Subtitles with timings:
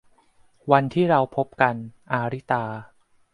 [0.71, 1.75] วันที่เราพบกัน-
[2.11, 2.63] อาริตา